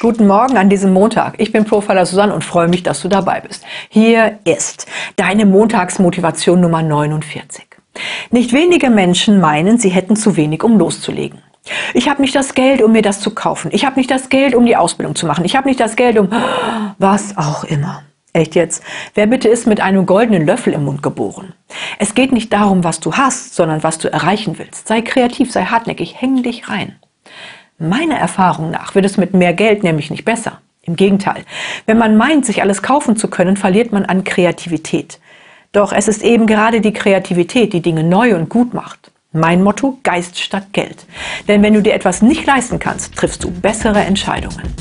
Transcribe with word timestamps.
Guten 0.00 0.28
Morgen 0.28 0.56
an 0.56 0.68
diesem 0.68 0.92
Montag. 0.92 1.34
Ich 1.38 1.50
bin 1.50 1.64
Profiler 1.64 2.06
Susanne 2.06 2.32
und 2.32 2.44
freue 2.44 2.68
mich, 2.68 2.84
dass 2.84 3.00
du 3.02 3.08
dabei 3.08 3.40
bist. 3.40 3.64
Hier 3.88 4.38
ist 4.44 4.86
deine 5.16 5.44
Montagsmotivation 5.44 6.60
Nummer 6.60 6.84
49. 6.84 7.64
Nicht 8.30 8.52
wenige 8.52 8.90
Menschen 8.90 9.40
meinen, 9.40 9.76
sie 9.78 9.88
hätten 9.88 10.14
zu 10.14 10.36
wenig, 10.36 10.62
um 10.62 10.78
loszulegen. 10.78 11.40
Ich 11.94 12.08
habe 12.08 12.22
nicht 12.22 12.36
das 12.36 12.54
Geld, 12.54 12.80
um 12.80 12.92
mir 12.92 13.02
das 13.02 13.18
zu 13.18 13.34
kaufen. 13.34 13.72
Ich 13.74 13.84
habe 13.84 13.98
nicht 13.98 14.08
das 14.08 14.28
Geld, 14.28 14.54
um 14.54 14.66
die 14.66 14.76
Ausbildung 14.76 15.16
zu 15.16 15.26
machen. 15.26 15.44
Ich 15.44 15.56
habe 15.56 15.66
nicht 15.66 15.80
das 15.80 15.96
Geld, 15.96 16.16
um 16.16 16.30
was 16.98 17.36
auch 17.36 17.64
immer. 17.64 18.04
Echt 18.32 18.54
jetzt? 18.54 18.84
Wer 19.14 19.26
bitte 19.26 19.48
ist 19.48 19.66
mit 19.66 19.80
einem 19.80 20.06
goldenen 20.06 20.46
Löffel 20.46 20.74
im 20.74 20.84
Mund 20.84 21.02
geboren? 21.02 21.54
Es 21.98 22.14
geht 22.14 22.30
nicht 22.30 22.52
darum, 22.52 22.84
was 22.84 23.00
du 23.00 23.14
hast, 23.14 23.56
sondern 23.56 23.82
was 23.82 23.98
du 23.98 24.12
erreichen 24.12 24.58
willst. 24.58 24.86
Sei 24.86 25.02
kreativ, 25.02 25.50
sei 25.50 25.64
hartnäckig, 25.64 26.20
häng 26.20 26.44
dich 26.44 26.68
rein. 26.68 27.00
Meiner 27.80 28.16
Erfahrung 28.16 28.72
nach 28.72 28.96
wird 28.96 29.04
es 29.04 29.18
mit 29.18 29.34
mehr 29.34 29.52
Geld 29.52 29.84
nämlich 29.84 30.10
nicht 30.10 30.24
besser. 30.24 30.60
Im 30.82 30.96
Gegenteil. 30.96 31.44
Wenn 31.86 31.96
man 31.96 32.16
meint, 32.16 32.44
sich 32.44 32.60
alles 32.60 32.82
kaufen 32.82 33.16
zu 33.16 33.28
können, 33.28 33.56
verliert 33.56 33.92
man 33.92 34.04
an 34.04 34.24
Kreativität. 34.24 35.20
Doch 35.70 35.92
es 35.92 36.08
ist 36.08 36.24
eben 36.24 36.48
gerade 36.48 36.80
die 36.80 36.92
Kreativität, 36.92 37.72
die 37.72 37.82
Dinge 37.82 38.02
neu 38.02 38.34
und 38.34 38.48
gut 38.48 38.74
macht. 38.74 39.12
Mein 39.32 39.62
Motto, 39.62 39.98
Geist 40.02 40.40
statt 40.40 40.72
Geld. 40.72 41.06
Denn 41.46 41.62
wenn 41.62 41.74
du 41.74 41.80
dir 41.80 41.94
etwas 41.94 42.20
nicht 42.20 42.46
leisten 42.46 42.80
kannst, 42.80 43.14
triffst 43.14 43.44
du 43.44 43.50
bessere 43.52 44.00
Entscheidungen. 44.00 44.74